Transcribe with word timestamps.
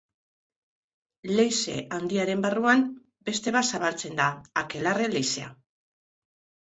Leize 1.33 1.75
Handiaren 1.97 2.41
barruan, 2.45 2.81
beste 3.29 3.55
bat 3.59 3.71
zabaltzen 3.77 4.17
da: 4.23 4.31
Akelarre 4.63 5.11
leizea. 5.17 5.51